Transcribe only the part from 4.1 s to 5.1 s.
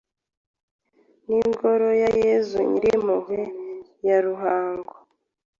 Ruhango,